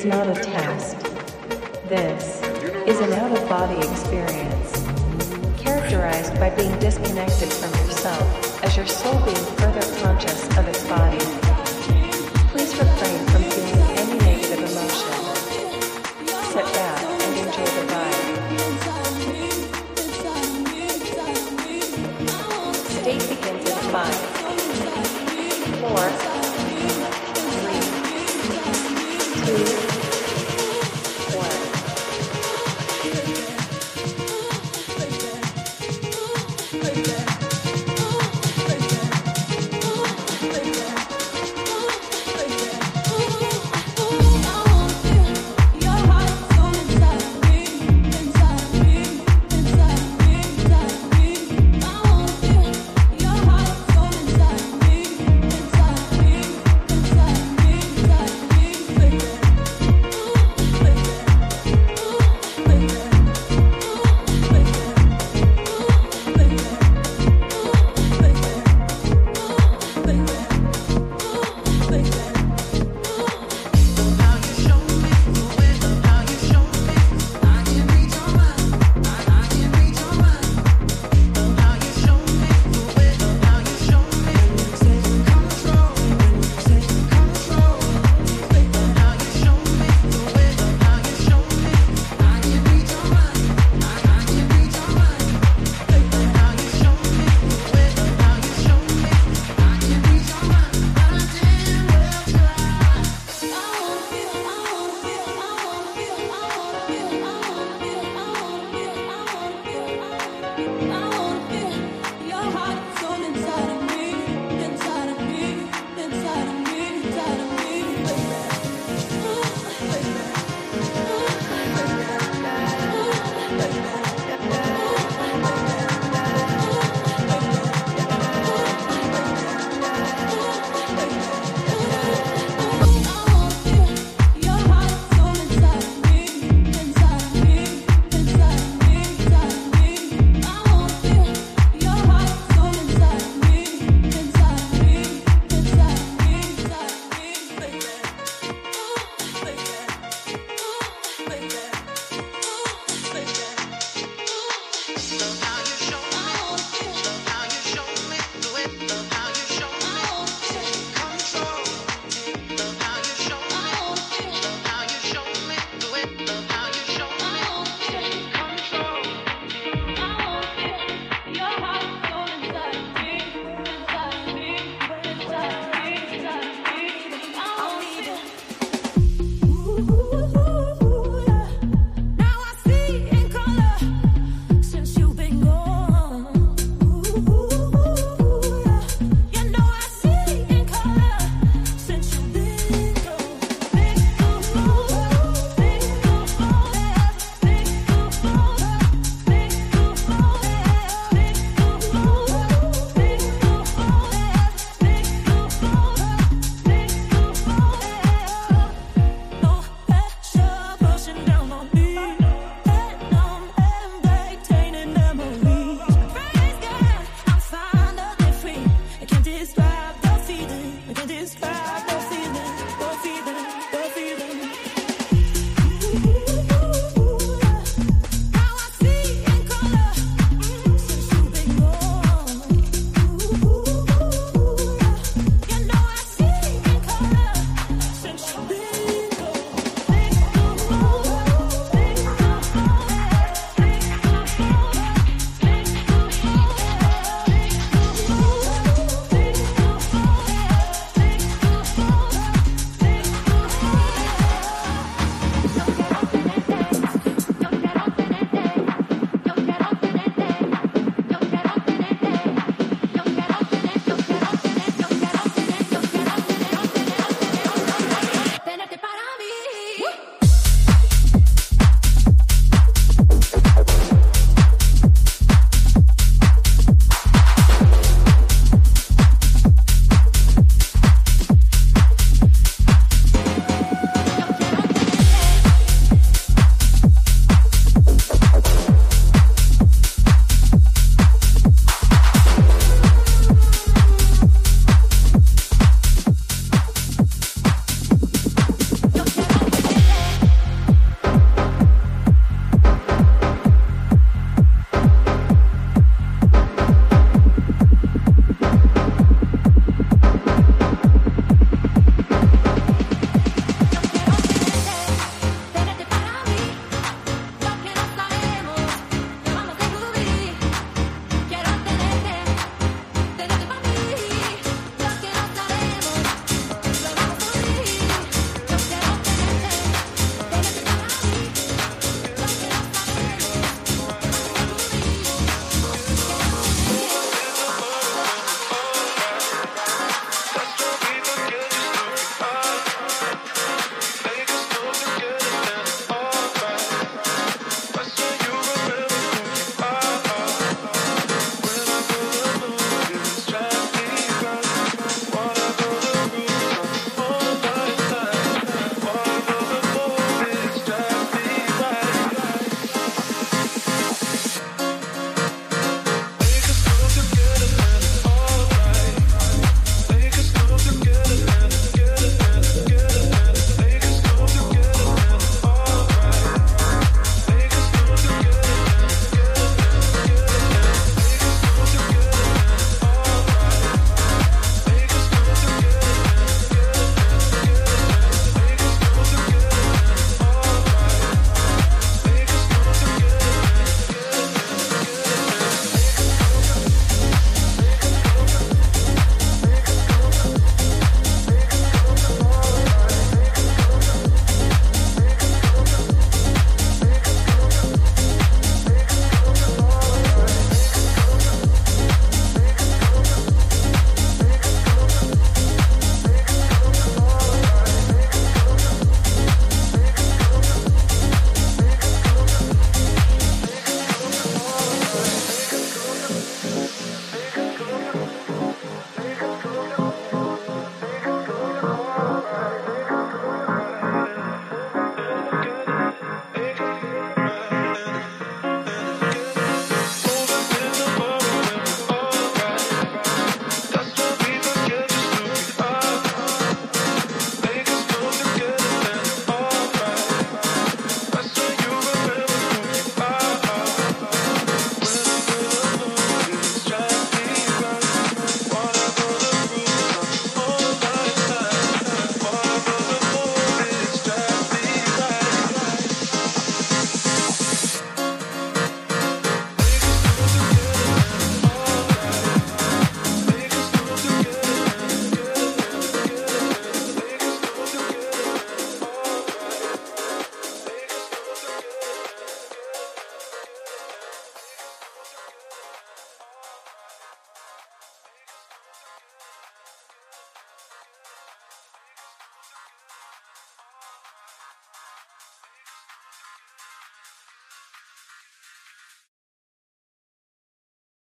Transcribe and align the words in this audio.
is 0.00 0.06
not 0.06 0.26
a 0.28 0.49